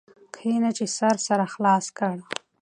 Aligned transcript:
کښېنه 0.35 0.69
چي 0.77 0.85
سر 0.97 1.15
سره 1.27 1.45
خلاص 1.53 1.85
کړ. 1.97 2.15